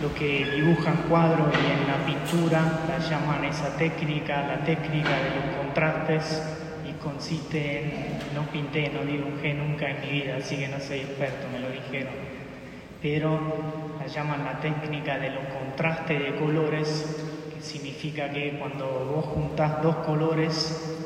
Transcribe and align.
lo 0.00 0.14
que 0.14 0.46
dibujan 0.54 0.96
cuadros 1.08 1.48
y 1.52 1.72
en 1.72 1.86
la 1.86 2.04
pintura 2.06 2.80
la 2.88 2.98
llaman 2.98 3.44
esa 3.44 3.76
técnica, 3.76 4.46
la 4.46 4.64
técnica 4.64 5.10
de 5.10 5.30
los 5.36 5.56
contrastes 5.56 6.42
y 6.88 6.92
consiste 7.02 7.82
en, 7.82 8.34
no 8.34 8.50
pinté, 8.50 8.90
no 8.90 9.04
dibujé 9.04 9.54
nunca 9.54 9.90
en 9.90 10.00
mi 10.00 10.20
vida, 10.20 10.36
así 10.38 10.56
que 10.56 10.68
no 10.68 10.80
soy 10.80 11.00
experto, 11.00 11.48
me 11.52 11.60
lo 11.60 11.70
dijeron, 11.70 12.14
pero 13.02 13.38
la 13.98 14.06
llaman 14.06 14.44
la 14.44 14.60
técnica 14.60 15.18
de 15.18 15.30
los 15.30 15.44
contrastes 15.44 16.18
de 16.18 16.36
colores, 16.36 17.16
que 17.54 17.62
significa 17.62 18.30
que 18.30 18.58
cuando 18.58 18.86
vos 19.14 19.26
juntás 19.26 19.82
dos 19.82 19.96
colores 19.96 20.96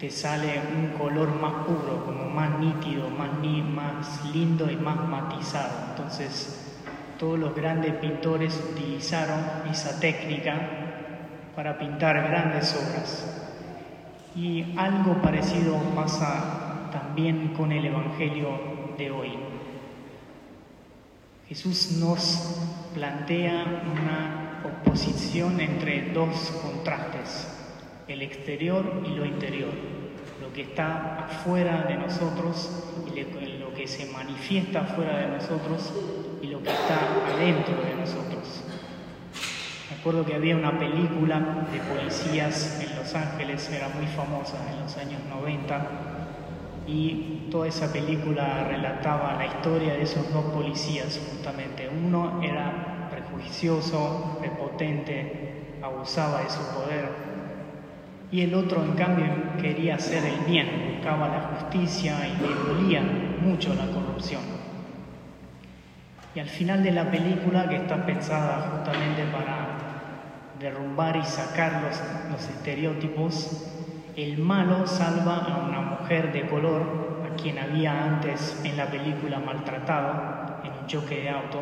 te 0.00 0.10
sale 0.10 0.60
un 0.76 0.98
color 0.98 1.28
más 1.40 1.66
puro, 1.66 2.04
como 2.04 2.30
más 2.30 2.58
nítido, 2.58 3.10
más, 3.10 3.30
más 3.74 4.24
lindo 4.32 4.70
y 4.70 4.76
más 4.76 5.08
matizado. 5.08 5.70
Entonces, 5.90 6.67
todos 7.18 7.38
los 7.38 7.54
grandes 7.54 7.94
pintores 7.94 8.58
utilizaron 8.72 9.40
esa 9.70 9.98
técnica 9.98 10.54
para 11.56 11.76
pintar 11.76 12.16
grandes 12.28 12.74
obras. 12.74 13.26
Y 14.36 14.76
algo 14.76 15.20
parecido 15.20 15.76
pasa 15.96 16.90
también 16.92 17.48
con 17.56 17.72
el 17.72 17.86
Evangelio 17.86 18.50
de 18.96 19.10
hoy. 19.10 19.32
Jesús 21.48 21.96
nos 21.98 22.90
plantea 22.94 23.64
una 23.90 24.62
oposición 24.64 25.60
entre 25.60 26.12
dos 26.12 26.52
contrastes, 26.62 27.48
el 28.06 28.22
exterior 28.22 29.02
y 29.04 29.16
lo 29.16 29.24
interior, 29.24 29.72
lo 30.40 30.52
que 30.52 30.62
está 30.62 31.24
afuera 31.24 31.84
de 31.88 31.96
nosotros 31.96 32.70
y 33.12 33.58
lo 33.58 33.74
que 33.74 33.88
se 33.88 34.06
manifiesta 34.12 34.82
afuera 34.82 35.18
de 35.18 35.28
nosotros 35.28 35.92
y 36.42 36.46
lo 36.46 36.62
que 36.62 36.70
está 36.70 36.98
adentro 37.34 37.74
de 37.82 37.94
nosotros. 37.94 38.62
Me 39.90 39.96
acuerdo 39.96 40.24
que 40.24 40.34
había 40.34 40.56
una 40.56 40.78
película 40.78 41.66
de 41.72 41.80
policías 41.80 42.80
en 42.80 42.96
Los 42.96 43.14
Ángeles, 43.14 43.70
era 43.70 43.88
muy 43.88 44.06
famosa 44.06 44.56
en 44.72 44.82
los 44.82 44.96
años 44.96 45.20
90, 45.28 45.86
y 46.86 47.48
toda 47.50 47.68
esa 47.68 47.92
película 47.92 48.64
relataba 48.64 49.34
la 49.34 49.46
historia 49.46 49.94
de 49.94 50.02
esos 50.02 50.32
dos 50.32 50.44
policías 50.46 51.20
justamente. 51.30 51.88
Uno 51.88 52.40
era 52.42 53.08
prejuicioso, 53.10 54.36
prepotente, 54.40 55.78
abusaba 55.82 56.42
de 56.42 56.50
su 56.50 56.62
poder, 56.74 57.08
y 58.30 58.42
el 58.42 58.54
otro 58.54 58.84
en 58.84 58.92
cambio 58.92 59.26
quería 59.60 59.94
hacer 59.94 60.24
el 60.24 60.40
bien, 60.44 60.96
buscaba 60.96 61.28
la 61.28 61.40
justicia 61.54 62.14
y 62.28 62.42
le 62.42 62.54
dolía 62.54 63.02
mucho 63.42 63.74
la 63.74 63.86
corrupción. 63.86 64.57
Y 66.38 66.40
al 66.40 66.46
final 66.46 66.84
de 66.84 66.92
la 66.92 67.10
película, 67.10 67.68
que 67.68 67.74
está 67.74 68.06
pensada 68.06 68.70
justamente 68.70 69.24
para 69.24 69.70
derrumbar 70.60 71.16
y 71.16 71.24
sacar 71.24 71.82
los, 71.82 72.48
estereotipos, 72.48 73.66
el 74.14 74.38
malo 74.38 74.86
salva 74.86 75.38
a 75.38 75.66
una 75.68 75.80
mujer 75.80 76.32
de 76.32 76.46
color, 76.46 77.24
a 77.28 77.34
quien 77.34 77.58
había 77.58 78.04
antes 78.04 78.62
en 78.62 78.76
la 78.76 78.86
película 78.86 79.40
maltratado 79.40 80.60
en 80.62 80.80
un 80.80 80.86
choque 80.86 81.22
de 81.22 81.28
auto, 81.28 81.60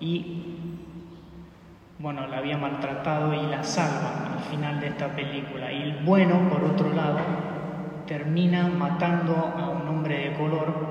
y 0.00 0.56
bueno, 1.98 2.26
la 2.26 2.38
había 2.38 2.56
maltratado 2.56 3.34
y 3.34 3.46
la 3.50 3.62
salva 3.62 4.32
al 4.32 4.44
final 4.50 4.80
de 4.80 4.86
esta 4.86 5.08
película. 5.08 5.70
Y 5.70 5.82
el 5.82 5.96
bueno, 6.06 6.48
por 6.48 6.64
otro 6.64 6.90
lado, 6.94 7.18
termina 8.06 8.66
matando 8.66 9.34
a 9.34 9.68
un 9.68 9.86
hombre 9.88 10.30
de 10.30 10.36
color 10.38 10.83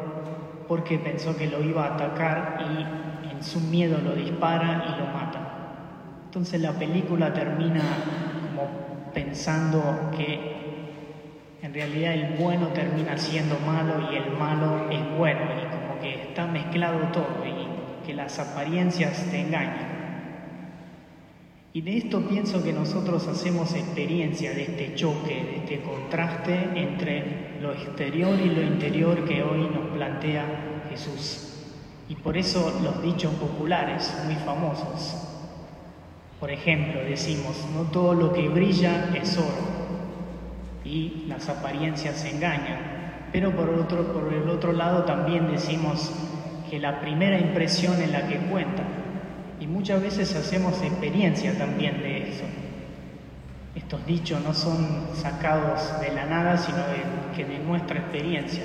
porque 0.74 0.98
pensó 0.98 1.38
que 1.38 1.46
lo 1.46 1.62
iba 1.62 1.86
a 1.86 1.94
atacar 1.94 2.58
y 2.60 3.30
en 3.30 3.44
su 3.44 3.60
miedo 3.60 4.00
lo 4.04 4.16
dispara 4.16 4.86
y 4.88 5.00
lo 5.00 5.06
mata. 5.06 5.70
Entonces 6.26 6.60
la 6.62 6.72
película 6.72 7.32
termina 7.32 7.84
como 8.42 9.12
pensando 9.14 10.10
que 10.18 10.40
en 11.62 11.72
realidad 11.76 12.16
el 12.16 12.38
bueno 12.40 12.70
termina 12.70 13.16
siendo 13.20 13.60
malo 13.60 14.12
y 14.12 14.16
el 14.16 14.32
malo 14.32 14.90
es 14.90 15.16
bueno 15.16 15.42
y 15.62 15.66
como 15.68 16.02
que 16.02 16.24
está 16.24 16.48
mezclado 16.48 16.98
todo 17.14 17.46
y 17.46 18.04
que 18.08 18.16
las 18.16 18.40
apariencias 18.40 19.28
te 19.30 19.42
engañan. 19.42 19.94
Y 21.76 21.82
de 21.82 21.98
esto 21.98 22.22
pienso 22.28 22.64
que 22.64 22.72
nosotros 22.72 23.28
hacemos 23.28 23.74
experiencia 23.74 24.54
de 24.54 24.64
este 24.64 24.94
choque, 24.94 25.34
de 25.34 25.56
este 25.58 25.82
contraste 25.82 26.70
entre 26.76 27.44
lo 27.64 27.72
exterior 27.72 28.40
y 28.40 28.50
lo 28.50 28.62
interior 28.62 29.26
que 29.26 29.42
hoy 29.42 29.70
nos 29.74 29.88
plantea 29.96 30.63
Y 32.10 32.16
por 32.16 32.38
eso 32.38 32.80
los 32.84 33.02
dichos 33.02 33.34
populares, 33.34 34.14
muy 34.26 34.36
famosos. 34.36 35.16
Por 36.40 36.52
ejemplo, 36.52 37.02
decimos, 37.02 37.56
no 37.74 37.84
todo 37.84 38.14
lo 38.14 38.34
que 38.34 38.50
brilla 38.50 39.10
es 39.16 39.38
oro 39.38 39.74
y 40.84 41.26
las 41.28 41.48
apariencias 41.50 42.26
engañan. 42.26 43.30
Pero 43.32 43.52
por 43.52 43.70
el 44.34 44.50
otro 44.50 44.74
lado 44.74 45.04
también 45.06 45.52
decimos 45.52 46.12
que 46.70 46.80
la 46.80 47.00
primera 47.00 47.40
impresión 47.40 48.02
es 48.02 48.12
la 48.12 48.28
que 48.28 48.38
cuenta 48.38 48.84
y 49.60 49.68
muchas 49.68 50.02
veces 50.02 50.36
hacemos 50.36 50.82
experiencia 50.82 51.58
también 51.58 52.02
de 52.02 52.30
eso. 52.30 52.44
Estos 53.76 54.06
dichos 54.06 54.44
no 54.44 54.54
son 54.54 55.08
sacados 55.14 56.00
de 56.02 56.14
la 56.14 56.26
nada, 56.26 56.58
sino 56.58 56.80
de, 56.80 57.36
que 57.36 57.46
de 57.46 57.60
nuestra 57.60 58.00
experiencia. 58.00 58.64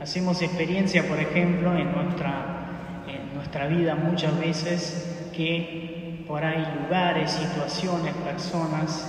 Hacemos 0.00 0.40
experiencia, 0.42 1.06
por 1.06 1.18
ejemplo, 1.18 1.76
en 1.76 1.92
nuestra, 1.92 3.04
en 3.06 3.34
nuestra 3.34 3.66
vida 3.66 3.94
muchas 3.94 4.38
veces 4.38 5.30
que 5.34 6.24
por 6.26 6.44
ahí 6.44 6.66
lugares, 6.82 7.30
situaciones, 7.30 8.14
personas 8.14 9.06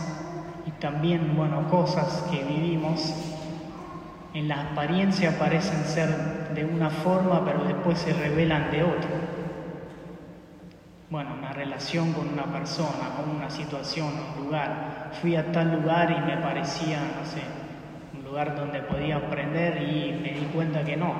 y 0.66 0.72
también, 0.72 1.36
bueno, 1.36 1.68
cosas 1.70 2.24
que 2.32 2.44
vivimos, 2.44 3.14
en 4.34 4.48
la 4.48 4.72
apariencia 4.72 5.38
parecen 5.38 5.84
ser 5.86 6.10
de 6.54 6.66
una 6.66 6.90
forma, 6.90 7.44
pero 7.46 7.64
después 7.64 8.00
se 8.00 8.14
revelan 8.14 8.72
de 8.72 8.84
otra 8.84 9.10
bueno, 11.12 11.32
una 11.38 11.52
relación 11.52 12.14
con 12.14 12.30
una 12.30 12.46
persona, 12.46 13.10
con 13.18 13.36
una 13.36 13.50
situación, 13.50 14.08
un 14.38 14.46
lugar. 14.46 15.12
Fui 15.22 15.36
a 15.36 15.52
tal 15.52 15.74
lugar 15.82 16.10
y 16.10 16.22
me 16.26 16.38
parecía, 16.38 17.00
no 17.20 17.26
sé, 17.30 17.42
lugar 18.32 18.56
donde 18.56 18.80
podía 18.80 19.18
aprender 19.18 19.82
y 19.84 20.14
me 20.14 20.32
di 20.32 20.46
cuenta 20.54 20.86
que 20.86 20.96
no. 20.96 21.14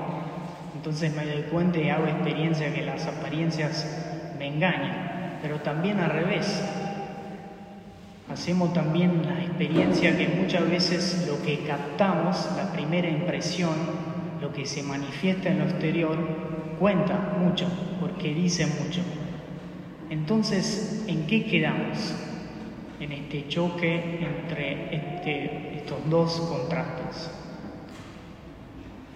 Entonces 0.74 1.14
me 1.14 1.26
doy 1.26 1.42
cuenta 1.42 1.78
y 1.78 1.90
hago 1.90 2.06
experiencia 2.06 2.72
que 2.72 2.82
las 2.82 3.06
apariencias 3.06 4.34
me 4.38 4.48
engañan, 4.48 5.38
pero 5.42 5.56
también 5.60 6.00
al 6.00 6.10
revés. 6.10 6.64
Hacemos 8.32 8.72
también 8.72 9.26
la 9.26 9.42
experiencia 9.42 10.16
que 10.16 10.26
muchas 10.28 10.68
veces 10.70 11.26
lo 11.28 11.42
que 11.44 11.58
captamos, 11.66 12.48
la 12.56 12.72
primera 12.72 13.08
impresión, 13.10 13.74
lo 14.40 14.50
que 14.54 14.64
se 14.64 14.82
manifiesta 14.82 15.50
en 15.50 15.58
lo 15.58 15.64
exterior, 15.64 16.16
cuenta 16.78 17.34
mucho, 17.38 17.66
porque 18.00 18.32
dice 18.32 18.66
mucho. 18.66 19.02
Entonces, 20.08 21.04
¿en 21.06 21.26
qué 21.26 21.44
quedamos? 21.44 22.14
En 23.00 23.12
este 23.12 23.48
choque 23.48 24.18
entre 24.20 24.94
este, 24.94 25.71
estos 25.82 25.98
dos 26.08 26.40
contrastes. 26.40 27.30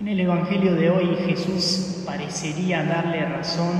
En 0.00 0.09
el 0.09 0.21
Evangelio 0.21 0.75
de 0.75 0.91
hoy 0.91 1.16
Jesús 1.27 2.03
parecería 2.04 2.84
darle 2.84 3.25
razón 3.25 3.72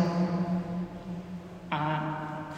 a 1.71 2.53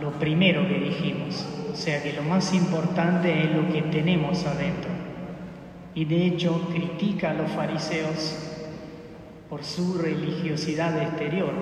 lo, 0.00 0.12
primero 0.12 0.66
que 0.68 0.78
dijimos, 0.78 1.46
o 1.72 1.76
sea 1.76 2.02
que 2.02 2.12
lo 2.12 2.22
más 2.22 2.54
importante 2.54 3.42
es 3.42 3.50
lo 3.50 3.72
que 3.72 3.82
tenemos 3.82 4.44
adentro. 4.44 4.90
Y 5.94 6.04
de 6.04 6.26
hecho 6.26 6.68
critica 6.70 7.30
a 7.30 7.34
los 7.34 7.50
fariseos 7.50 8.38
por 9.50 9.64
su 9.64 9.98
religiosidad 9.98 10.96
exterior, 11.02 11.52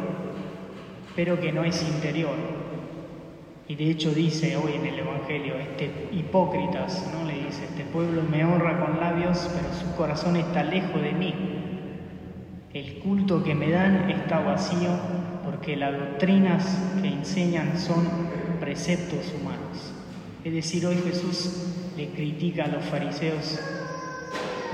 pero 1.17 1.41
que 1.41 1.53
no 1.53 1.65
es 1.65 1.83
interior. 1.83 2.35
Y 3.69 3.75
de 3.75 3.91
hecho 3.91 4.13
dice 4.13 4.57
hoy 4.57 4.73
en 4.75 4.87
el 4.87 4.99
Evangelio, 4.99 5.55
este 5.57 6.09
hipócritas, 6.13 7.09
¿no? 7.13 7.30
Este 7.81 7.93
pueblo 7.93 8.21
me 8.31 8.45
honra 8.45 8.79
con 8.79 9.01
labios, 9.01 9.49
pero 9.55 9.73
su 9.73 9.97
corazón 9.97 10.37
está 10.37 10.63
lejos 10.63 11.01
de 11.01 11.13
mí. 11.13 11.35
El 12.75 12.99
culto 12.99 13.43
que 13.43 13.55
me 13.55 13.71
dan 13.71 14.11
está 14.11 14.41
vacío 14.41 14.91
porque 15.47 15.77
las 15.77 15.99
doctrinas 15.99 16.79
que 17.01 17.09
enseñan 17.09 17.79
son 17.79 18.07
preceptos 18.61 19.33
humanos. 19.33 19.95
Es 20.45 20.53
decir, 20.53 20.85
hoy 20.85 20.97
Jesús 20.97 21.95
le 21.97 22.09
critica 22.11 22.65
a 22.65 22.69
los 22.69 22.85
fariseos 22.85 23.59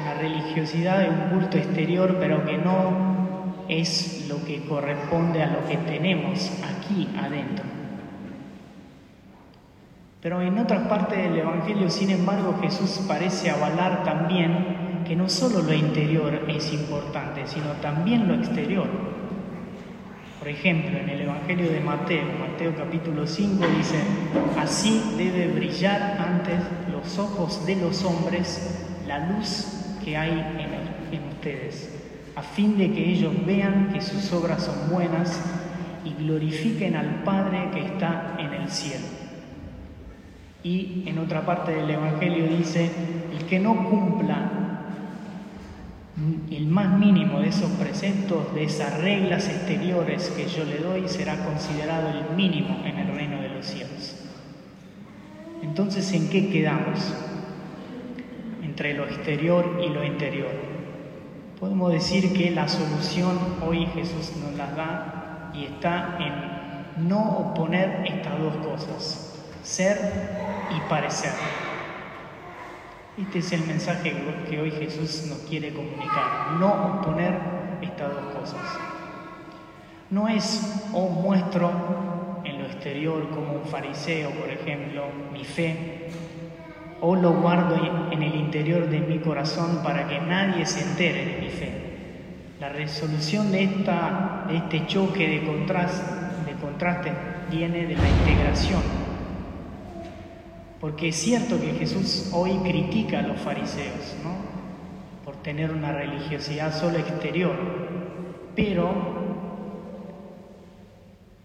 una 0.02 0.14
religiosidad 0.14 0.98
de 0.98 1.08
un 1.08 1.30
culto 1.30 1.58
exterior, 1.58 2.16
pero 2.18 2.44
que 2.44 2.58
no 2.58 3.62
es 3.68 4.26
lo 4.28 4.44
que 4.44 4.64
corresponde 4.64 5.44
a 5.44 5.52
lo 5.52 5.64
que 5.68 5.76
tenemos 5.76 6.50
aquí 6.74 7.08
adentro. 7.16 7.75
Pero 10.26 10.42
en 10.42 10.58
otras 10.58 10.88
partes 10.88 11.18
del 11.18 11.38
Evangelio, 11.38 11.88
sin 11.88 12.10
embargo, 12.10 12.58
Jesús 12.60 13.00
parece 13.06 13.48
avalar 13.48 14.02
también 14.02 15.04
que 15.06 15.14
no 15.14 15.28
solo 15.28 15.62
lo 15.62 15.72
interior 15.72 16.46
es 16.48 16.72
importante, 16.72 17.46
sino 17.46 17.66
también 17.80 18.26
lo 18.26 18.34
exterior. 18.34 18.88
Por 20.40 20.48
ejemplo, 20.48 20.98
en 20.98 21.10
el 21.10 21.20
Evangelio 21.20 21.70
de 21.70 21.78
Mateo, 21.78 22.24
Mateo 22.40 22.74
capítulo 22.76 23.24
5 23.24 23.64
dice, 23.78 24.00
así 24.58 25.00
debe 25.16 25.46
brillar 25.46 26.16
ante 26.18 26.54
los 26.90 27.20
ojos 27.20 27.64
de 27.64 27.76
los 27.76 28.02
hombres 28.02 28.84
la 29.06 29.28
luz 29.28 29.94
que 30.04 30.16
hay 30.16 30.32
en, 30.32 31.20
en 31.20 31.28
ustedes, 31.28 31.88
a 32.34 32.42
fin 32.42 32.76
de 32.76 32.90
que 32.90 33.10
ellos 33.10 33.32
vean 33.46 33.92
que 33.92 34.00
sus 34.00 34.32
obras 34.32 34.64
son 34.64 34.90
buenas 34.90 35.40
y 36.04 36.20
glorifiquen 36.20 36.96
al 36.96 37.22
Padre 37.22 37.70
que 37.72 37.84
está 37.84 38.34
en 38.40 38.52
el 38.54 38.68
cielo. 38.68 39.15
Y 40.66 41.04
en 41.06 41.16
otra 41.20 41.46
parte 41.46 41.70
del 41.70 41.88
Evangelio 41.88 42.48
dice, 42.48 42.90
el 43.32 43.44
que 43.44 43.60
no 43.60 43.88
cumpla 43.88 44.50
el 46.50 46.66
más 46.66 46.98
mínimo 46.98 47.38
de 47.38 47.50
esos 47.50 47.70
preceptos, 47.72 48.52
de 48.52 48.64
esas 48.64 49.00
reglas 49.00 49.48
exteriores 49.48 50.28
que 50.30 50.48
yo 50.48 50.64
le 50.64 50.78
doy, 50.78 51.08
será 51.08 51.36
considerado 51.44 52.08
el 52.08 52.34
mínimo 52.36 52.84
en 52.84 52.98
el 52.98 53.14
reino 53.14 53.40
de 53.40 53.50
los 53.50 53.64
cielos. 53.64 54.16
Entonces, 55.62 56.12
¿en 56.12 56.28
qué 56.30 56.50
quedamos? 56.50 57.14
Entre 58.64 58.94
lo 58.94 59.04
exterior 59.04 59.80
y 59.86 59.88
lo 59.90 60.02
interior. 60.02 60.50
Podemos 61.60 61.92
decir 61.92 62.32
que 62.32 62.50
la 62.50 62.66
solución 62.66 63.38
hoy 63.64 63.86
Jesús 63.94 64.32
nos 64.42 64.56
la 64.56 64.72
da 64.72 65.52
y 65.54 65.62
está 65.62 66.18
en 66.18 67.08
no 67.08 67.22
oponer 67.38 68.02
estas 68.04 68.36
dos 68.40 68.56
cosas, 68.56 69.25
ser 69.66 69.98
y 70.70 70.88
parecer. 70.88 71.32
Este 73.18 73.40
es 73.40 73.52
el 73.52 73.66
mensaje 73.66 74.14
que 74.48 74.60
hoy 74.60 74.70
Jesús 74.70 75.26
nos 75.28 75.38
quiere 75.38 75.72
comunicar, 75.74 76.52
no 76.60 77.00
oponer 77.00 77.34
estas 77.82 78.12
dos 78.12 78.34
cosas. 78.34 78.60
No 80.10 80.28
es 80.28 80.88
o 80.92 80.98
oh, 80.98 81.08
muestro 81.08 81.72
en 82.44 82.62
lo 82.62 82.66
exterior 82.66 83.28
como 83.30 83.54
un 83.54 83.64
fariseo, 83.64 84.30
por 84.30 84.48
ejemplo, 84.50 85.06
mi 85.32 85.44
fe, 85.44 86.10
o 87.00 87.16
lo 87.16 87.32
guardo 87.32 87.76
en 88.12 88.22
el 88.22 88.34
interior 88.36 88.88
de 88.88 89.00
mi 89.00 89.18
corazón 89.18 89.80
para 89.82 90.06
que 90.06 90.20
nadie 90.20 90.64
se 90.64 90.82
entere 90.82 91.24
de 91.24 91.40
mi 91.40 91.48
fe. 91.48 91.72
La 92.60 92.68
resolución 92.68 93.50
de, 93.50 93.64
esta, 93.64 94.44
de 94.46 94.58
este 94.58 94.86
choque 94.86 95.26
de 95.26 95.40
de 95.40 96.54
contraste 96.60 97.12
viene 97.50 97.84
de 97.86 97.96
la 97.96 98.08
integración 98.08 99.05
porque 100.86 101.08
es 101.08 101.16
cierto 101.16 101.60
que 101.60 101.72
Jesús 101.72 102.30
hoy 102.32 102.58
critica 102.58 103.18
a 103.18 103.22
los 103.22 103.40
fariseos, 103.40 104.14
¿no? 104.22 104.36
Por 105.24 105.34
tener 105.42 105.72
una 105.72 105.90
religiosidad 105.90 106.72
solo 106.72 106.96
exterior, 106.98 107.56
pero 108.54 108.88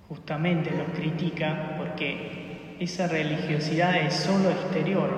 justamente 0.07 0.69
los 0.69 0.95
critica 0.95 1.73
porque 1.79 2.75
esa 2.79 3.07
religiosidad 3.07 3.95
es 4.05 4.13
solo 4.13 4.51
exterior, 4.51 5.09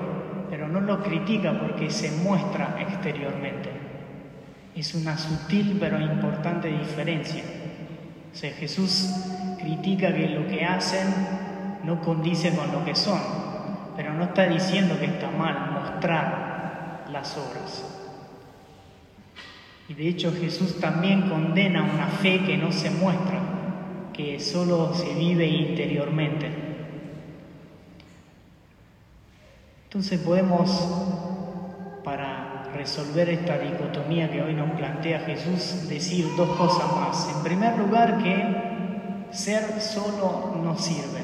pero 0.50 0.70
no 0.70 0.80
lo 0.80 1.04
critica 1.04 1.60
porque 1.60 1.90
se 1.90 2.10
muestra 2.24 2.78
exteriormente. 2.80 3.72
Es 4.74 4.96
una 4.96 5.18
sutil 5.18 5.76
pero 5.82 6.00
importante 6.00 6.70
diferencia. 6.70 7.44
O 8.32 8.38
Jesús 8.38 9.16
critica 9.60 10.14
que 10.14 10.30
lo 10.30 10.48
que 10.48 10.64
hacen 10.64 11.10
no 11.84 12.00
condice 12.00 12.56
con 12.56 12.72
lo 12.72 12.86
que 12.86 12.96
son, 12.96 13.43
no 14.14 14.24
está 14.26 14.48
diciendo 14.48 14.98
que 15.00 15.06
está 15.06 15.30
mal 15.30 15.72
mostrar 15.72 17.06
las 17.12 17.38
obras. 17.38 17.86
Y 19.90 19.94
de 19.94 20.08
hecho 20.08 20.32
Jesús 20.32 20.80
también 20.80 21.30
condena 21.30 21.84
una 21.84 22.08
fe 22.08 22.44
que 22.46 22.58
no 22.58 22.72
se 22.72 22.90
muestra, 22.90 23.40
que 24.14 24.40
solo 24.40 24.94
se 24.94 25.14
vive 25.14 25.48
interiormente. 25.48 26.50
Entonces 29.86 30.20
podemos, 30.22 32.02
para 32.04 32.72
resolver 32.76 33.30
esta 33.30 33.58
dicotomía 33.60 34.32
que 34.32 34.42
hoy 34.42 34.54
nos 34.54 34.72
plantea 34.72 35.20
Jesús, 35.20 35.88
decir 35.88 36.26
dos 36.36 36.58
cosas 36.58 36.92
más. 36.96 37.30
En 37.36 37.44
primer 37.44 37.78
lugar, 37.78 38.24
que 38.24 39.28
ser 39.32 39.82
solo 39.82 40.56
no 40.64 40.78
sirve. 40.78 41.23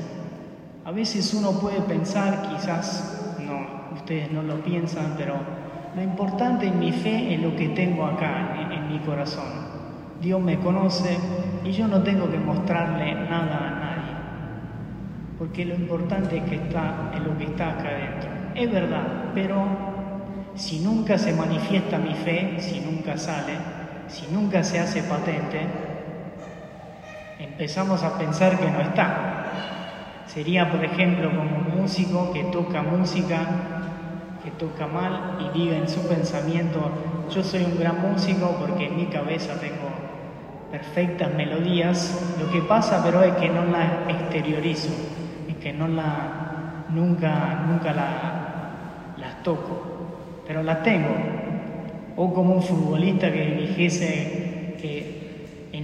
A 0.90 0.92
veces 0.92 1.36
uno 1.36 1.52
puede 1.52 1.82
pensar, 1.82 2.50
quizás 2.50 3.36
no, 3.46 3.94
ustedes 3.94 4.32
no 4.32 4.42
lo 4.42 4.56
piensan, 4.64 5.14
pero 5.16 5.36
lo 5.96 6.02
importante 6.02 6.66
en 6.66 6.80
mi 6.80 6.92
fe 6.92 7.36
es 7.36 7.40
lo 7.40 7.56
que 7.56 7.70
tengo 7.70 8.08
acá, 8.08 8.56
en, 8.72 8.92
mi 8.92 8.98
corazón. 8.98 9.46
Dios 10.20 10.42
me 10.42 10.58
conoce 10.58 11.16
y 11.64 11.74
yo 11.74 11.88
no 11.88 12.02
tengo 12.02 12.28
que 12.32 12.40
mostrarle 12.40 13.14
nada 13.14 13.68
a 13.68 13.80
nadie, 13.80 14.14
porque 15.38 15.64
lo 15.64 15.76
importante 15.76 16.38
es 16.38 16.44
que 16.46 16.56
está 16.56 17.12
en 17.14 17.24
lo 17.24 17.38
que 17.38 17.44
está 17.44 17.70
acá 17.70 17.90
adentro. 17.90 18.30
Es 18.56 18.72
verdad, 18.72 19.26
pero 19.36 19.64
si 20.56 20.80
nunca 20.80 21.20
se 21.20 21.34
manifiesta 21.34 22.00
mi 22.00 22.16
fe, 22.16 22.56
si 22.58 22.80
nunca 22.80 23.16
sale, 23.16 23.54
si 24.08 24.26
nunca 24.34 24.64
se 24.64 24.80
hace 24.80 25.04
patente, 25.04 25.68
empezamos 27.38 28.02
a 28.02 28.18
pensar 28.18 28.58
que 28.58 28.72
no 28.72 28.82
está. 28.82 29.39
Sería, 30.34 30.72
por 30.72 30.86
ejemplo, 30.86 31.28
como 31.32 31.58
un 31.58 31.82
músico 31.82 32.32
que 32.32 32.44
toca 32.44 32.84
música, 32.84 33.48
que 34.44 34.52
toca 34.52 34.86
mal 34.86 35.40
y 35.40 35.58
diga 35.58 35.78
en 35.78 35.90
su 35.90 36.08
pensamiento, 36.08 36.92
yo 37.32 37.42
soy 37.42 37.64
un 37.64 37.80
gran 37.80 38.00
músico 38.00 38.56
porque 38.60 38.86
en 38.86 38.98
mi 38.98 39.06
cabeza 39.08 39.60
tengo 39.60 39.90
perfectas 40.70 41.34
melodías. 41.34 42.36
Lo 42.40 42.48
que 42.52 42.62
pasa 42.62 43.02
pero 43.04 43.24
es 43.24 43.34
que 43.38 43.50
no 43.50 43.66
la 43.66 44.04
exteriorizo, 44.08 44.92
es 45.48 45.56
que 45.56 45.74
no 45.74 45.88
la, 45.88 46.86
nunca, 46.90 47.66
nunca 47.68 47.92
la, 47.92 49.16
las 49.18 49.42
toco, 49.42 49.82
pero 50.46 50.62
las 50.62 50.84
tengo. 50.84 51.10
O 52.18 52.32
como 52.36 52.54
un 52.54 52.62
futbolista 52.62 53.32
que 53.32 53.46
dijese 53.68 54.49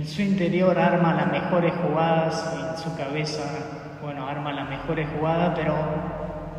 en 0.05 0.11
su 0.11 0.21
interior 0.21 0.77
arma 0.77 1.15
las 1.15 1.31
mejores 1.31 1.73
jugadas 1.73 2.53
en 2.53 2.77
su 2.77 2.95
cabeza 2.95 3.41
bueno, 4.03 4.27
arma 4.27 4.53
las 4.53 4.69
mejores 4.69 5.07
jugadas, 5.17 5.53
pero 5.55 5.73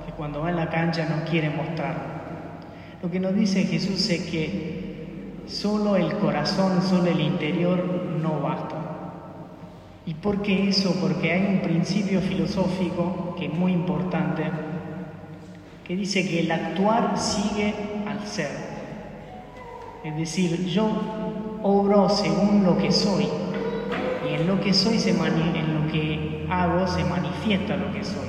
que 0.05 0.11
cuando 0.15 0.41
va 0.41 0.51
en 0.51 0.57
la 0.57 0.69
cancha 0.69 1.07
no 1.09 1.25
quiere 1.31 1.51
mostrarlo. 1.51 2.03
Lo 3.01 3.09
que 3.09 3.21
nos 3.21 3.37
dice 3.37 3.63
Jesús 3.63 4.11
es 4.11 4.23
que 4.23 5.45
solo 5.47 5.95
el 5.95 6.13
corazón, 6.15 6.83
solo 6.83 7.09
el 7.09 7.21
interior 7.21 7.85
no 8.21 8.41
basta. 8.41 8.75
¿Y 10.07 10.15
por 10.15 10.43
qué 10.43 10.71
eso? 10.71 10.97
Porque 11.01 11.31
hay 11.31 11.47
un 11.47 11.61
principio 11.61 12.21
filosófico 12.21 13.37
que 13.39 13.47
es 13.47 13.55
muy 13.55 13.71
importante, 13.73 14.43
que 15.87 15.95
dice 15.95 16.29
que 16.29 16.41
el 16.41 16.51
actuar 16.51 17.17
sigue 17.17 17.73
al 18.09 18.27
ser. 18.27 18.51
Es 20.03 20.17
decir, 20.17 20.67
yo 20.67 20.91
obro 21.63 22.09
según 22.09 22.65
lo 22.65 22.79
que 22.79 22.93
soy, 22.93 23.27
en 24.37 24.47
lo 24.47 24.61
que 24.61 24.75
soy 24.75 24.99
se 24.99 25.11
en 25.11 25.75
lo 25.75 25.91
que 25.91 26.47
hago 26.51 26.87
se 26.87 27.05
manifiesta 27.05 27.77
lo 27.77 27.93
que 27.93 28.05
soy. 28.05 28.29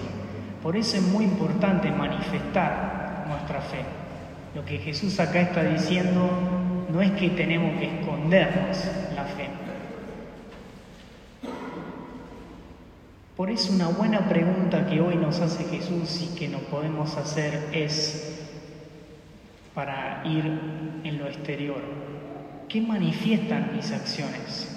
Por 0.64 0.76
eso 0.76 0.98
es 0.98 1.04
muy 1.04 1.26
importante 1.26 1.92
manifestar 1.92 3.26
nuestra 3.28 3.62
fe. 3.62 3.84
Lo 4.56 4.66
que 4.66 4.78
Jesús 4.80 5.20
acá 5.20 5.42
está 5.42 5.64
diciendo 5.64 6.30
no 6.92 7.02
es 7.02 7.12
que 7.12 7.30
tenemos 7.32 7.78
que 7.80 8.00
escondernos 8.00 8.78
la 9.16 9.24
fe. 9.26 9.50
Por 13.36 13.52
eso 13.52 13.72
una 13.74 13.90
buena 13.90 14.28
pregunta 14.28 14.88
que 14.88 15.00
hoy 15.00 15.16
nos 15.16 15.40
hace 15.42 15.64
Jesús 15.66 16.22
y 16.24 16.36
que 16.38 16.48
nos 16.48 16.62
podemos 16.62 17.16
hacer 17.18 17.70
es 17.72 18.46
para 19.76 20.24
ir 20.26 20.44
en 21.04 21.18
lo 21.20 21.28
exterior. 21.28 21.82
¿Qué 22.68 22.82
manifiestan 22.82 23.76
mis 23.76 23.92
acciones? 23.92 24.77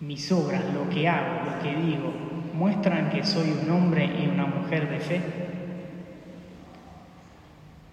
Mis 0.00 0.30
obras, 0.30 0.62
lo 0.74 0.88
que 0.90 1.08
hago, 1.08 1.50
lo 1.50 1.62
que 1.62 1.74
digo, 1.74 2.12
muestran 2.54 3.10
que 3.10 3.24
soy 3.24 3.50
un 3.62 3.70
hombre 3.70 4.04
y 4.04 4.28
una 4.28 4.46
mujer 4.46 4.90
de 4.90 4.98
fe. 5.00 5.20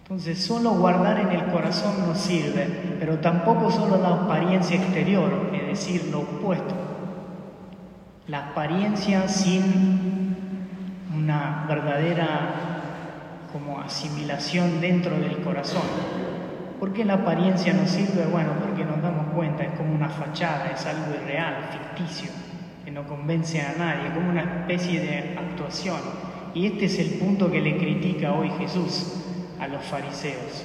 Entonces, 0.02 0.44
solo 0.44 0.72
guardar 0.72 1.18
en 1.18 1.30
el 1.30 1.46
corazón 1.46 2.06
no 2.06 2.14
sirve, 2.14 2.66
pero 3.00 3.18
tampoco 3.20 3.70
solo 3.70 3.96
la 3.96 4.10
apariencia 4.10 4.76
exterior, 4.76 5.50
es 5.54 5.66
decir, 5.66 6.08
lo 6.12 6.20
opuesto. 6.20 6.74
La 8.28 8.50
apariencia 8.50 9.26
sin 9.28 10.36
una 11.16 11.64
verdadera 11.66 12.74
como 13.50 13.80
asimilación 13.80 14.80
dentro 14.80 15.18
del 15.18 15.38
corazón. 15.38 15.82
¿Por 16.78 16.92
qué 16.92 17.04
la 17.04 17.14
apariencia 17.14 17.72
no 17.72 17.86
sirve? 17.86 18.26
Bueno, 18.26 18.50
porque 18.60 18.84
nos 18.84 19.00
damos 19.00 19.23
es 19.42 19.70
como 19.76 19.94
una 19.94 20.08
fachada, 20.08 20.70
es 20.72 20.86
algo 20.86 21.14
irreal, 21.14 21.56
ficticio, 21.72 22.30
que 22.84 22.90
no 22.90 23.04
convence 23.04 23.60
a 23.60 23.74
nadie, 23.76 24.12
como 24.14 24.30
una 24.30 24.42
especie 24.42 25.00
de 25.00 25.36
actuación. 25.38 25.98
Y 26.54 26.66
este 26.66 26.84
es 26.84 26.98
el 26.98 27.18
punto 27.18 27.50
que 27.50 27.60
le 27.60 27.76
critica 27.76 28.32
hoy 28.32 28.50
Jesús 28.58 29.24
a 29.58 29.66
los 29.66 29.82
fariseos. 29.84 30.64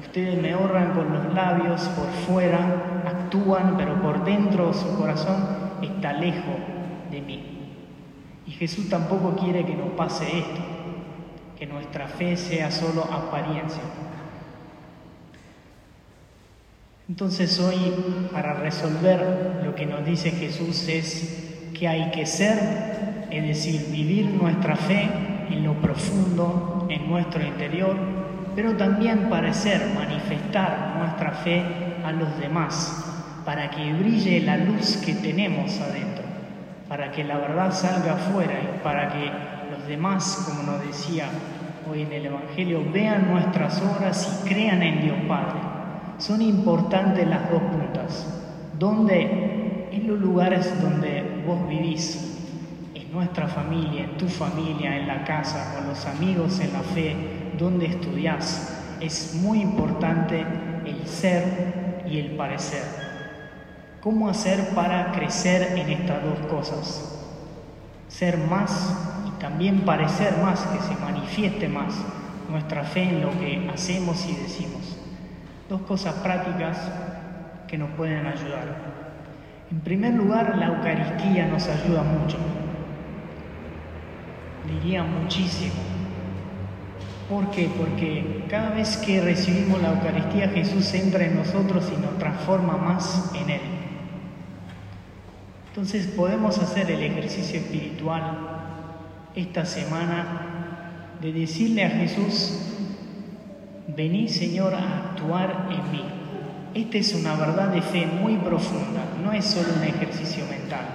Ustedes 0.00 0.40
me 0.40 0.54
honran 0.54 0.94
con 0.94 1.12
los 1.12 1.32
labios, 1.32 1.82
por 1.88 2.08
fuera 2.26 3.02
actúan, 3.06 3.76
pero 3.76 4.00
por 4.02 4.24
dentro 4.24 4.72
su 4.72 4.96
corazón 4.96 5.36
es 5.82 5.90
está 5.90 6.12
lejos 6.12 6.56
de 7.10 7.20
mí. 7.20 7.58
Y 8.46 8.52
Jesús 8.52 8.88
tampoco 8.88 9.36
quiere 9.36 9.64
que 9.64 9.74
nos 9.74 9.90
pase 9.90 10.38
esto, 10.38 10.60
que 11.58 11.66
nuestra 11.66 12.08
fe 12.08 12.36
sea 12.36 12.70
solo 12.70 13.04
apariencia. 13.04 13.82
Entonces 17.08 17.58
hoy, 17.58 18.28
para 18.32 18.52
resolver 18.52 19.62
lo 19.64 19.74
que 19.74 19.86
nos 19.86 20.04
dice 20.04 20.30
Jesús 20.30 20.86
es 20.88 21.70
que 21.72 21.88
hay 21.88 22.10
que 22.10 22.26
ser, 22.26 23.26
es 23.30 23.46
decir, 23.46 23.86
vivir 23.90 24.26
nuestra 24.26 24.76
fe 24.76 25.08
en 25.48 25.64
lo 25.64 25.72
profundo, 25.80 26.86
en 26.90 27.08
nuestro 27.08 27.42
interior, 27.42 27.96
pero 28.54 28.76
también 28.76 29.30
parecer, 29.30 29.90
manifestar 29.94 30.96
nuestra 30.98 31.32
fe 31.32 31.62
a 32.04 32.12
los 32.12 32.38
demás, 32.38 33.40
para 33.46 33.70
que 33.70 33.90
brille 33.94 34.42
la 34.42 34.58
luz 34.58 34.98
que 34.98 35.14
tenemos 35.14 35.80
adentro, 35.80 36.24
para 36.90 37.10
que 37.10 37.24
la 37.24 37.38
verdad 37.38 37.72
salga 37.72 38.14
afuera 38.16 38.60
y 38.60 38.84
para 38.84 39.08
que 39.08 39.30
los 39.70 39.88
demás, 39.88 40.44
como 40.46 40.62
nos 40.70 40.86
decía 40.86 41.28
hoy 41.90 42.02
en 42.02 42.12
el 42.12 42.26
Evangelio, 42.26 42.84
vean 42.92 43.30
nuestras 43.30 43.80
obras 43.80 44.42
y 44.44 44.48
crean 44.48 44.82
en 44.82 45.00
Dios 45.00 45.16
Padre. 45.26 45.67
Son 46.18 46.42
importantes 46.42 47.26
las 47.28 47.48
dos 47.48 47.62
puntas. 47.62 48.26
¿Dónde? 48.76 49.88
En 49.92 50.08
los 50.08 50.18
lugares 50.18 50.70
donde 50.82 51.42
vos 51.46 51.68
vivís, 51.68 52.36
en 52.94 53.12
nuestra 53.12 53.46
familia, 53.46 54.04
en 54.04 54.16
tu 54.18 54.26
familia, 54.28 54.96
en 54.96 55.06
la 55.06 55.24
casa, 55.24 55.74
con 55.76 55.88
los 55.88 56.04
amigos, 56.06 56.58
en 56.58 56.72
la 56.72 56.80
fe, 56.80 57.16
donde 57.56 57.86
estudiás. 57.86 58.96
Es 59.00 59.34
muy 59.36 59.60
importante 59.60 60.44
el 60.84 61.06
ser 61.06 62.02
y 62.10 62.18
el 62.18 62.32
parecer. 62.32 62.82
¿Cómo 64.00 64.28
hacer 64.28 64.70
para 64.74 65.12
crecer 65.12 65.78
en 65.78 65.88
estas 65.88 66.24
dos 66.24 66.38
cosas? 66.48 67.14
Ser 68.08 68.38
más 68.38 68.92
y 69.28 69.40
también 69.40 69.80
parecer 69.80 70.36
más, 70.42 70.60
que 70.62 70.80
se 70.80 71.00
manifieste 71.00 71.68
más 71.68 71.94
nuestra 72.50 72.82
fe 72.82 73.04
en 73.04 73.22
lo 73.22 73.30
que 73.38 73.70
hacemos 73.72 74.26
y 74.26 74.34
decimos. 74.34 74.97
Dos 75.68 75.82
cosas 75.82 76.14
prácticas 76.16 76.78
que 77.66 77.76
nos 77.76 77.90
pueden 77.90 78.26
ayudar. 78.26 78.88
En 79.70 79.80
primer 79.80 80.14
lugar, 80.14 80.56
la 80.56 80.68
Eucaristía 80.68 81.46
nos 81.46 81.68
ayuda 81.68 82.02
mucho. 82.02 82.38
Diría 84.66 85.02
muchísimo. 85.02 85.74
¿Por 87.28 87.50
qué? 87.50 87.70
Porque 87.76 88.46
cada 88.48 88.70
vez 88.70 88.96
que 88.96 89.20
recibimos 89.20 89.82
la 89.82 89.90
Eucaristía, 89.90 90.48
Jesús 90.48 90.94
entra 90.94 91.26
en 91.26 91.36
nosotros 91.36 91.92
y 91.94 92.00
nos 92.00 92.16
transforma 92.18 92.78
más 92.78 93.30
en 93.34 93.50
Él. 93.50 93.60
Entonces 95.68 96.06
podemos 96.06 96.58
hacer 96.58 96.90
el 96.90 97.02
ejercicio 97.02 97.60
espiritual 97.60 98.38
esta 99.34 99.66
semana 99.66 101.14
de 101.20 101.32
decirle 101.32 101.84
a 101.84 101.90
Jesús, 101.90 102.67
vení 103.98 104.28
Señor 104.28 104.74
a 104.74 105.10
actuar 105.10 105.66
en 105.72 105.90
mí. 105.90 106.04
Esta 106.72 106.98
es 106.98 107.14
una 107.16 107.34
verdad 107.34 107.70
de 107.70 107.82
fe 107.82 108.06
muy 108.06 108.36
profunda, 108.36 109.02
no 109.24 109.32
es 109.32 109.44
solo 109.44 109.70
un 109.76 109.82
ejercicio 109.82 110.44
mental. 110.46 110.86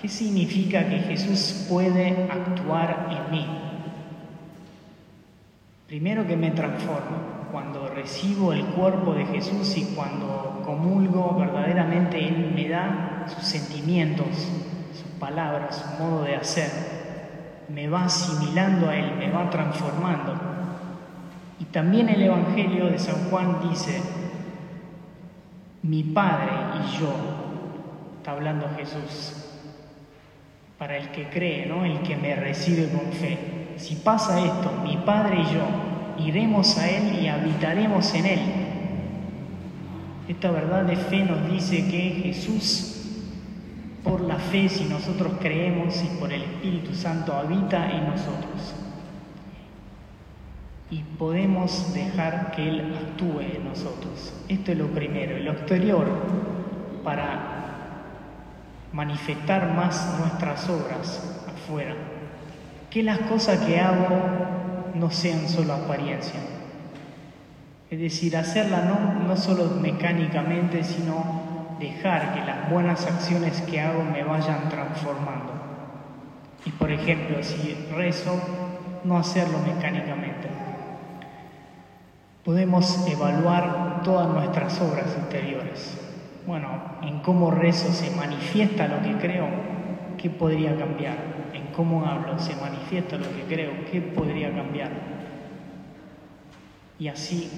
¿Qué 0.00 0.08
significa 0.08 0.88
que 0.88 1.00
Jesús 1.00 1.66
puede 1.68 2.28
actuar 2.30 3.08
en 3.10 3.32
mí? 3.32 3.46
Primero 5.88 6.28
que 6.28 6.36
me 6.36 6.52
transforma, 6.52 7.48
cuando 7.50 7.88
recibo 7.88 8.52
el 8.52 8.64
cuerpo 8.66 9.14
de 9.14 9.26
Jesús 9.26 9.76
y 9.76 9.82
cuando 9.96 10.62
comulgo, 10.64 11.34
verdaderamente 11.36 12.24
Él 12.24 12.52
me 12.54 12.68
da 12.68 13.26
sus 13.26 13.42
sentimientos, 13.42 14.28
sus 14.92 15.10
palabras, 15.18 15.84
su 15.84 16.04
modo 16.04 16.22
de 16.22 16.36
hacer. 16.36 16.70
Me 17.68 17.88
va 17.88 18.04
asimilando 18.04 18.90
a 18.90 18.96
Él, 18.96 19.16
me 19.18 19.28
va 19.28 19.50
transformando. 19.50 20.57
Y 21.60 21.64
también 21.66 22.08
el 22.08 22.22
Evangelio 22.22 22.86
de 22.86 22.98
San 22.98 23.28
Juan 23.30 23.58
dice, 23.68 24.00
mi 25.82 26.02
Padre 26.02 26.52
y 26.78 26.98
yo, 26.98 27.12
está 28.18 28.32
hablando 28.32 28.68
Jesús, 28.76 29.44
para 30.78 30.96
el 30.96 31.10
que 31.10 31.28
cree, 31.28 31.66
¿no? 31.66 31.84
el 31.84 32.00
que 32.00 32.16
me 32.16 32.36
recibe 32.36 32.88
con 32.88 33.12
fe. 33.12 33.74
Si 33.76 33.96
pasa 33.96 34.38
esto, 34.44 34.72
mi 34.84 34.96
Padre 34.98 35.40
y 35.40 35.54
yo 35.54 36.26
iremos 36.26 36.78
a 36.78 36.88
Él 36.88 37.20
y 37.22 37.28
habitaremos 37.28 38.14
en 38.14 38.26
Él. 38.26 38.40
Esta 40.28 40.50
verdad 40.50 40.84
de 40.84 40.96
fe 40.96 41.24
nos 41.24 41.50
dice 41.50 41.88
que 41.88 42.20
Jesús, 42.22 42.94
por 44.04 44.20
la 44.20 44.36
fe, 44.36 44.68
si 44.68 44.84
nosotros 44.84 45.34
creemos 45.40 46.02
y 46.04 46.18
por 46.18 46.32
el 46.32 46.42
Espíritu 46.42 46.94
Santo, 46.94 47.32
habita 47.32 47.90
en 47.90 48.08
nosotros. 48.08 48.74
Y 50.90 51.02
podemos 51.18 51.92
dejar 51.92 52.52
que 52.52 52.68
Él 52.68 52.96
actúe 52.96 53.40
en 53.40 53.64
nosotros. 53.68 54.32
Esto 54.48 54.72
es 54.72 54.78
lo 54.78 54.86
primero. 54.86 55.38
Lo 55.38 55.52
exterior, 55.52 56.06
para 57.04 57.58
manifestar 58.92 59.74
más 59.74 60.18
nuestras 60.18 60.68
obras 60.68 61.44
afuera. 61.46 61.94
Que 62.90 63.02
las 63.02 63.18
cosas 63.20 63.58
que 63.60 63.78
hago 63.78 64.08
no 64.94 65.10
sean 65.10 65.48
solo 65.48 65.74
apariencia. 65.74 66.40
Es 67.90 68.00
decir, 68.00 68.36
hacerla 68.36 68.82
no, 68.82 69.26
no 69.26 69.36
solo 69.36 69.66
mecánicamente, 69.80 70.84
sino 70.84 71.76
dejar 71.78 72.34
que 72.34 72.40
las 72.44 72.70
buenas 72.70 73.06
acciones 73.06 73.60
que 73.62 73.80
hago 73.80 74.02
me 74.04 74.22
vayan 74.22 74.68
transformando. 74.68 75.52
Y 76.66 76.70
por 76.70 76.90
ejemplo, 76.90 77.42
si 77.42 77.74
rezo, 77.94 78.40
no 79.04 79.16
hacerlo 79.16 79.58
mecánicamente. 79.60 80.48
Podemos 82.48 83.06
evaluar 83.06 84.00
todas 84.02 84.26
nuestras 84.30 84.80
obras 84.80 85.14
interiores 85.18 85.98
bueno, 86.46 86.80
en 87.02 87.18
cómo 87.18 87.50
rezo 87.50 87.92
se 87.92 88.10
manifiesta 88.16 88.88
lo 88.88 89.02
que 89.02 89.18
creo, 89.18 89.46
¿qué 90.16 90.30
podría 90.30 90.74
cambiar? 90.78 91.18
En 91.52 91.66
cómo 91.74 92.06
hablo 92.06 92.38
se 92.38 92.56
manifiesta 92.56 93.18
lo 93.18 93.30
que 93.36 93.42
creo, 93.42 93.70
¿qué 93.92 94.00
podría 94.00 94.50
cambiar? 94.50 94.90
Y 96.98 97.08
así, 97.08 97.50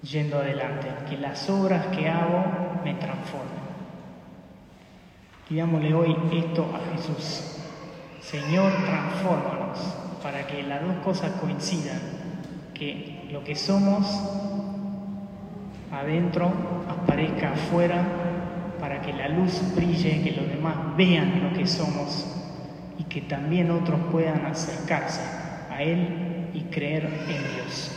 yendo 0.00 0.38
adelante, 0.38 0.88
que 1.10 1.18
las 1.18 1.50
obras 1.50 1.88
que 1.88 2.08
hago 2.08 2.42
me 2.82 2.94
transformen. 2.94 3.64
Digámosle 5.50 5.92
hoy 5.92 6.16
esto 6.32 6.66
a 6.74 6.96
Jesús. 6.96 7.58
Señor, 8.22 8.72
transfórmanos 8.72 9.78
para 10.22 10.46
que 10.46 10.62
las 10.62 10.80
dos 10.80 10.96
cosas 11.04 11.32
coincidan, 11.32 12.00
que 12.74 13.28
lo 13.30 13.42
que 13.44 13.54
somos 13.54 14.06
adentro 15.90 16.52
aparezca 16.88 17.52
afuera 17.52 18.04
para 18.80 19.00
que 19.00 19.12
la 19.12 19.28
luz 19.28 19.62
brille, 19.74 20.22
que 20.22 20.32
los 20.32 20.48
demás 20.48 20.96
vean 20.96 21.42
lo 21.42 21.56
que 21.56 21.66
somos 21.66 22.26
y 22.98 23.04
que 23.04 23.22
también 23.22 23.70
otros 23.70 24.00
puedan 24.10 24.44
acercarse 24.44 25.22
a 25.70 25.82
Él 25.82 26.50
y 26.52 26.60
creer 26.64 27.04
en 27.04 27.54
Dios. 27.54 27.94